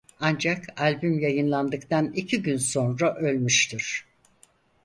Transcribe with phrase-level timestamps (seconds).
[0.19, 4.05] Ancak albüm yayınlandıktan iki gün sonra ölmüştür.